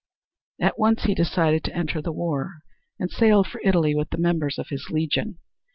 At 0.59 0.79
once 0.79 1.03
he 1.03 1.13
decided 1.13 1.63
to 1.65 1.75
enter 1.75 2.01
the 2.01 2.11
war 2.11 2.61
and 2.97 3.11
sailed 3.11 3.45
for 3.45 3.61
Italy 3.63 3.93
with 3.93 4.09
the 4.09 4.17
members 4.17 4.57
of 4.57 4.69
his 4.69 4.87
legion. 4.89 5.37